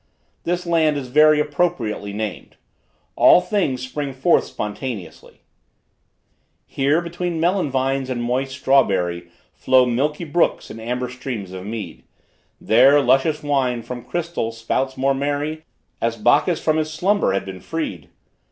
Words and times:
This 0.45 0.65
land 0.65 0.97
is 0.97 1.09
very 1.09 1.39
appropriately 1.39 2.11
named. 2.11 2.55
All 3.15 3.39
things 3.39 3.87
spring 3.87 4.13
forth 4.13 4.45
spontaneously: 4.45 5.43
Here, 6.65 7.01
between 7.01 7.39
melon 7.39 7.69
vines 7.69 8.09
and 8.09 8.23
moist 8.23 8.53
strawberry, 8.55 9.27
Flow 9.53 9.85
milky 9.85 10.23
brooks 10.23 10.71
and 10.71 10.81
amber 10.81 11.07
streams 11.07 11.51
of 11.51 11.67
mead; 11.67 12.03
There, 12.59 12.99
luscious 12.99 13.43
wine, 13.43 13.83
from 13.83 14.03
crystal, 14.03 14.51
spouts 14.51 14.97
more 14.97 15.13
merry, 15.13 15.65
As 16.01 16.15
Bacchus 16.15 16.59
from 16.59 16.77
his 16.77 16.91
slumber 16.91 17.33
had 17.33 17.45
been 17.45 17.59
freed. 17.59 18.09